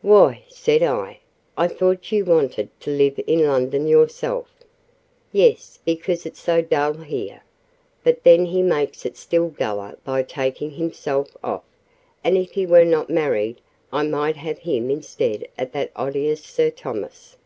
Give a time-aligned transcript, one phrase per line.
[0.00, 1.18] "Why," said I,
[1.56, 4.48] "I thought you wanted to live in London yourself."
[5.32, 7.42] "Yes, because it's so dull here:
[8.04, 11.64] but then he makes it still duller by taking himself off:
[12.22, 13.60] and if he were not married
[13.92, 17.36] I might have him instead of that odious Sir Thomas."